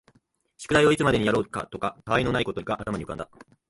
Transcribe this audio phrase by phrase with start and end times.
[0.57, 3.29] 宿題をいつまでにやろうかとか、他愛のないことが頭に浮んだ